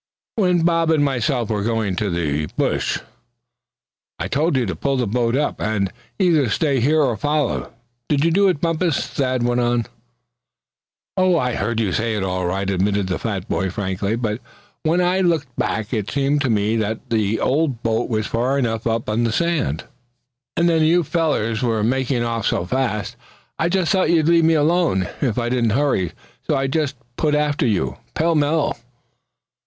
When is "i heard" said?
11.37-11.79